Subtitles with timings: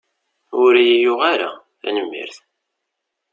[0.63, 1.49] Ur iyi-yuɣ ara,
[1.81, 2.37] tanemmirt.